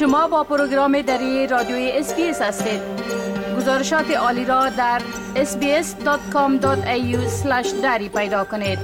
[0.00, 2.80] شما با پروگرام دری رادیوی SBS هستید.
[3.56, 5.02] گزارشات عالی را در
[5.34, 6.66] sbs.com.au
[7.82, 8.78] دری پیدا کنید.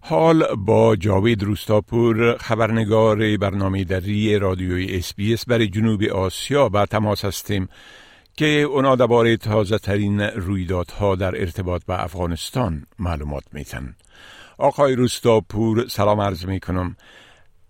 [0.00, 7.68] حال با جاوید روستاپور خبرنگار برنامه دری رادیوی SBS برای جنوب آسیا به تماس هستیم
[8.36, 13.94] که اونا درباره تازه ترین رویدادها در ارتباط به افغانستان معلومات میتن
[14.58, 16.96] آقای روستاپور سلام عرض می کنم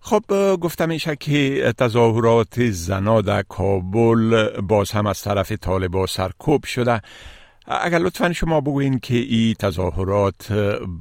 [0.03, 7.01] خب گفتم میشه که تظاهرات زنا در کابل باز هم از طرف طالبا سرکوب شده.
[7.85, 10.53] اگر لطفا شما بگوین که این تظاهرات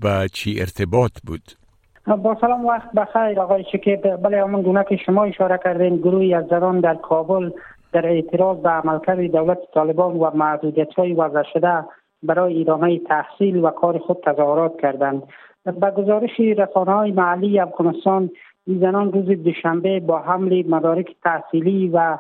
[0.02, 1.42] به چی ارتباط بود؟
[2.06, 4.16] با سلام وقت بخیر آقای شکیب.
[4.16, 7.50] بله همون گونه که شما اشاره کردین گروهی از زنان در کابل
[7.92, 11.84] در اعتراض به عملکرد دولت طالبان و محدودیت های وضع شده
[12.22, 15.22] برای ادامه تحصیل و کار خود تظاهرات کردند.
[15.64, 18.30] به گزارش رسانه های محلی افغانستان
[18.66, 22.18] این زنان روز دوشنبه با حمل مدارک تحصیلی و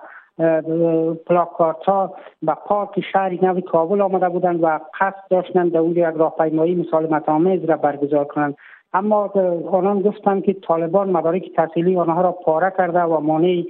[1.26, 6.16] پلاکارت ها به پارک شهر نو کابل آمده بودند و قصد داشتند در اونجا یک
[6.16, 8.56] راهپیمایی مسالمت آمیز را برگزار کنند.
[8.92, 9.30] اما
[9.72, 13.64] آنان گفتند که طالبان مدارک تحصیلی آنها را پاره کرده و مانع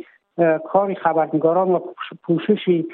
[0.64, 1.80] کار خبرنگاران و
[2.24, 2.84] پوشش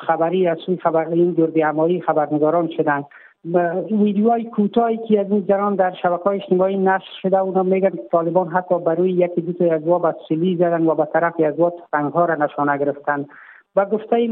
[0.00, 3.04] خبری از سوی خبر این گردی خبرنگاران شدند.
[3.90, 8.78] ویدیوهای کوتاهی که از جران در شبکه های اجتماعی نشر شده اونا میگن طالبان حتی
[8.78, 12.34] برای یکی دو تا از با سلی زدن و به طرف از تفنگ ها را
[12.34, 13.26] نشانه گرفتن.
[13.76, 14.28] و گفته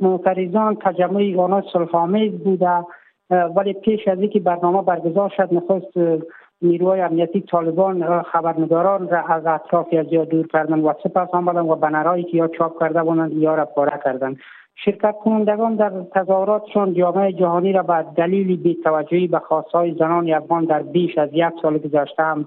[0.00, 2.84] معترضان تجمع آنها صلحآمیز بوده
[3.30, 6.22] ولی پیش از اینکه برنامه برگزار شد نخست
[6.62, 12.24] نیروهای امنیتی طالبان خبرنگاران را از اطراف از دور کردن و سپس آمدن و بنرهایی
[12.24, 14.36] که یا چاپ کرده بودند یا را پاره کردند.
[14.84, 20.82] شرکت کنندگان در تظاهراتشان جامعه جهانی را به دلیل بیتوجهی به خواستهای زنان افغان در
[20.82, 22.46] بیش از یک سال گذشته هم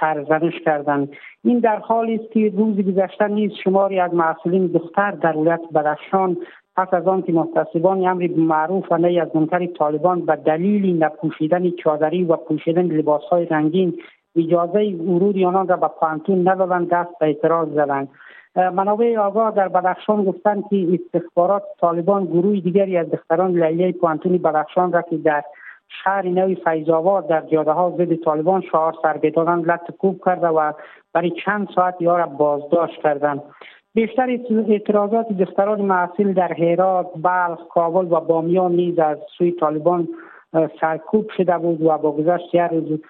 [0.00, 1.08] سرزنش کردند.
[1.44, 6.36] این در حالی است که روز گذشته نیز شماری از مسئولین دختر در ولایت بدخشان
[6.76, 11.70] پس از آن که محتسبان امری معروف و نی از منکر طالبان به دلیل نپوشیدن
[11.70, 13.98] چادری و پوشیدن لباسهای رنگین
[14.36, 18.08] اجازه ورود آنان را به پانتون ندادند دست به اعتراض زدند.
[18.56, 24.92] منابع آگاه در بدخشان گفتند که استخبارات طالبان گروه دیگری از دختران لیلی پوانتونی بدخشان
[24.92, 25.44] را که در
[26.04, 30.72] شهر نوی فیضاواد در جاده ها ضد طالبان شعار سر بدادن لط کوب کرده و
[31.12, 33.42] برای چند ساعت یا را بازداشت کردند.
[33.94, 34.38] بیشتر
[34.68, 40.08] اعتراضات دختران محصول در هرات، بلخ، کابل و بامیان نیز از سوی طالبان
[40.80, 43.00] سرکوب شده بود و با گذشت روز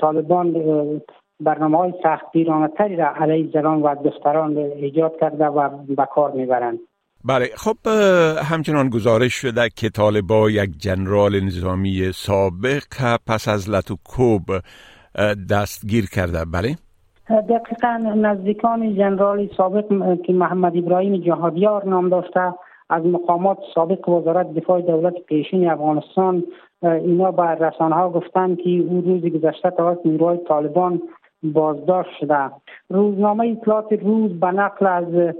[0.00, 0.54] طالبان
[1.44, 6.78] برنامه های سختگیرانه تری را علیه زنان و دختران ایجاد کرده و به کار می‌برند
[7.24, 7.76] بله خب
[8.50, 12.82] همچنان گزارش شده که طالبا یک جنرال نظامی سابق
[13.26, 14.42] پس از لتوکوب
[15.50, 16.76] دستگیر کرده بله؟
[17.30, 19.84] دقیقا نزدیکان جنرال سابق
[20.26, 22.54] که محمد ابراهیم جهادیار نام داشته
[22.90, 26.44] از مقامات سابق وزارت دفاع دولت پیشین افغانستان
[26.82, 31.02] اینا به رسانه ها گفتند که او روز گذشته توسط نیروهای طالبان
[31.42, 32.50] بازداشت شده.
[32.88, 35.34] روزنامه اطلاعات روز به نقل از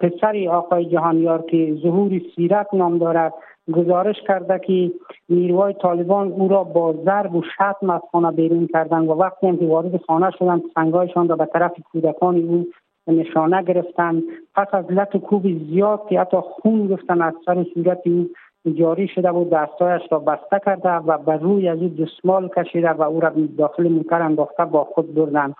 [0.00, 3.32] پسر آقای جهانیار که ظهور سیرت نام دارد
[3.72, 4.92] گزارش کرده که
[5.28, 9.56] نیروهای طالبان او را با ضرب و شتم از خانه بیرون کردن و وقتی هم
[9.56, 12.66] که وارد خانه شدند سنگایشان را به طرف کودکان او
[13.08, 14.22] نشانه گرفتند.
[14.54, 18.28] پس از لط و کوب زیاد که حتی خون گفتن از سر صورت او
[18.72, 23.02] جاری شده بود دستایش را بسته کرده و بر روی از او دستمال کشیده و
[23.02, 25.54] او را داخل موتر انداخته با خود بردن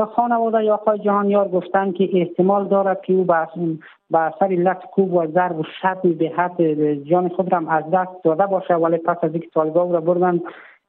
[0.00, 3.24] خانواده آقای جهانیار گفتند که احتمال دارد که او
[4.10, 8.24] به اثر لط کوب و ضرب و شتم به حد جان خود را از دست
[8.24, 10.40] داده باشه ولی پس از اینکه طالبان را بردن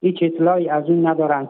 [0.01, 1.49] هیچ اطلاعی از اون ندارند.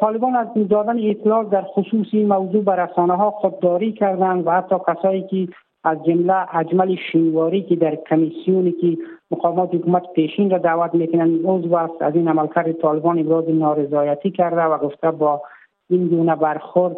[0.00, 4.76] طالبان از دادن اطلاع در خصوص این موضوع به رسانه ها خودداری کردند و حتی
[4.88, 5.48] کسایی که
[5.88, 8.98] از جمله اجمل شینواری که در کمیسیونی که
[9.30, 14.62] مقامات حکومت پیشین را دعوت می‌کنند عضو است از این عملکرد طالبان ابراز نارضایتی کرده
[14.62, 15.42] و گفته با
[15.90, 16.96] این گونه برخورد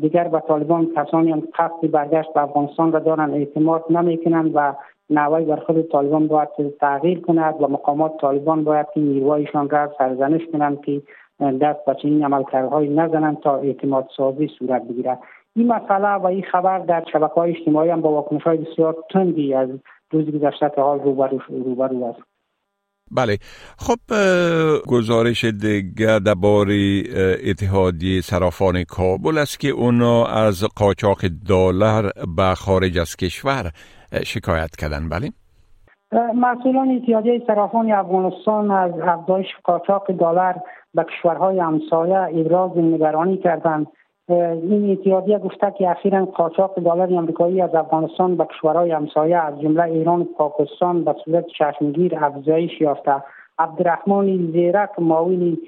[0.00, 4.74] دیگر به طالبان کسانی هم قصد برگشت به افغانستان را دارن اعتماد نمی‌کنند و
[5.10, 6.48] نوای برخورد طالبان باید
[6.80, 11.02] تغییر کند و مقامات طالبان باید که نیروهایشان را سرزنش کنند که
[11.40, 15.18] دست به چنین عملکردهایی نزنند تا اعتماد سازی صورت بگیرد.
[15.58, 19.54] این مسئله و این خبر در شبکه های اجتماعی هم با واکنش های بسیار تندی
[19.54, 19.68] از
[20.10, 22.22] روز گذشته تا حال روبرو روبرو است.
[23.10, 23.38] بله.
[23.78, 23.98] خب
[24.88, 27.02] گزارش دیگر درباره
[27.50, 31.18] اتحادیه صرافان کابل است که اونا از قاچاق
[31.48, 33.70] دلار به خارج از کشور
[34.24, 35.08] شکایت کردن.
[35.08, 35.30] بله.
[36.34, 40.54] مسئولان اتحادیه صرافان افغانستان از افزایش قاچاق دلار
[40.94, 43.86] به کشورهای همسایه ابراز نگرانی کردند.
[44.28, 49.82] این اتحادیه گفته که اخیرا قاچاق دلار آمریکایی از افغانستان به کشورهای همسایه از جمله
[49.82, 53.22] ایران و پاکستان به صورت چشمگیر افزایش یافته.
[53.58, 55.58] عبدالرحمن زیرک معاون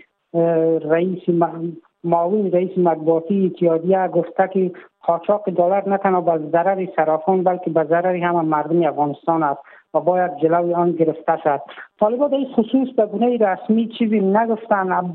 [0.85, 1.23] رئیس
[2.05, 4.71] معاون رئیس مطبوعاتی اتحادیه گفته که
[5.03, 9.61] قاچاق دلار نه تنها به ضرر صرافان بلکه به ضرر هم مردم افغانستان است.
[9.95, 11.61] و باید جلوی آن گرفته شد.
[12.01, 15.13] طالبا در خصوص به گونه رسمی چیزی نگفتن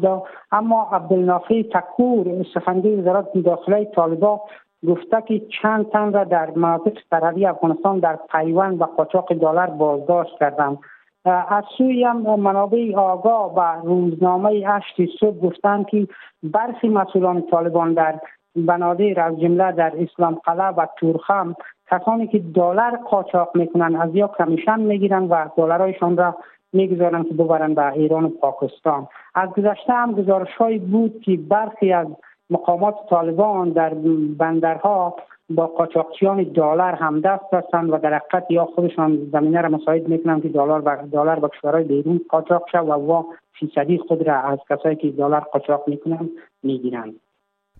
[0.51, 4.41] اما عبدالنافع تکور سخنگوی وزارت داخله طالبا
[4.87, 10.39] گفته که چند تن را در مناطق سرحدی افغانستان در پیوند و قاچاق دلار بازداشت
[10.39, 10.77] کردند.
[11.25, 16.07] از سوی هم منابع آگاه و روزنامه هشت صبح گفتند که
[16.43, 18.19] برخی مسئولان طالبان در
[18.55, 21.55] بنادر از جمله در اسلام قلعه و تورخم
[21.91, 26.35] کسانی که دلار قاچاق می‌کنن از یا کمیشن می‌گیرن و دلارایشان را
[26.73, 29.07] می‌گذارن که ببرن به ایران و پاکستان.
[29.35, 30.49] از گذشته هم گزارش
[30.91, 32.07] بود که برخی از
[32.49, 33.93] مقامات طالبان در
[34.37, 35.15] بندرها
[35.49, 40.41] با قاچاقچیان دلار هم دست هستند و در حقیقت یا خودشان زمینه را مساعد می‌کنند
[40.41, 44.59] که دلار و دلار به کشورهای بیرون قاچاق شد و وا فیصدی خود را از
[44.69, 46.29] کسایی که دلار قاچاق می‌کنند
[46.63, 47.15] می‌گیرند.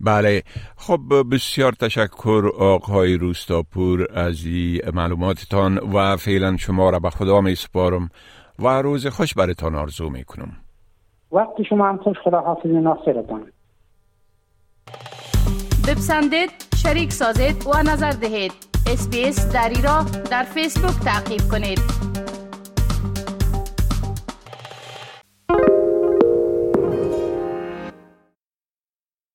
[0.01, 0.43] بله.
[0.77, 0.99] خب
[1.31, 8.09] بسیار تشکر آقای روستاپور از این معلوماتتان و فعلا شما را به خدا می سپارم
[8.59, 10.51] و روز خوش برتان آرزو می کنم.
[11.31, 13.51] وقتی شما هم خوش خدا حافظ ناصرتان.
[15.87, 18.51] بپسندید شریک سازید و نظر دهید.
[18.87, 22.14] اسپیس دری را در فیسبوک تعقیب کنید.